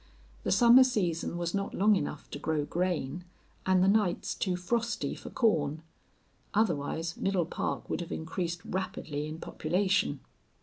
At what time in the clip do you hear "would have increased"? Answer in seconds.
7.87-8.65